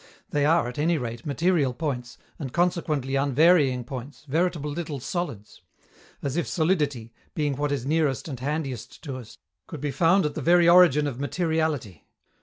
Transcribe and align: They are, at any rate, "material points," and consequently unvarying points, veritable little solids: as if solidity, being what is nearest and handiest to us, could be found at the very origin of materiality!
They 0.31 0.45
are, 0.47 0.67
at 0.67 0.79
any 0.79 0.97
rate, 0.97 1.27
"material 1.27 1.75
points," 1.75 2.17
and 2.39 2.51
consequently 2.51 3.15
unvarying 3.15 3.83
points, 3.83 4.25
veritable 4.27 4.71
little 4.71 4.99
solids: 4.99 5.61
as 6.23 6.35
if 6.37 6.47
solidity, 6.47 7.13
being 7.35 7.55
what 7.55 7.71
is 7.71 7.85
nearest 7.85 8.27
and 8.27 8.39
handiest 8.39 9.03
to 9.03 9.17
us, 9.17 9.37
could 9.67 9.79
be 9.79 9.91
found 9.91 10.25
at 10.25 10.33
the 10.33 10.41
very 10.41 10.67
origin 10.67 11.05
of 11.05 11.19
materiality! 11.19 12.07